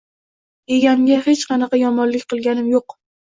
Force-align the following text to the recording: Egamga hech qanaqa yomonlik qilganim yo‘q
Egamga 0.77 1.17
hech 1.27 1.43
qanaqa 1.51 1.81
yomonlik 1.83 2.27
qilganim 2.35 2.73
yo‘q 2.73 2.99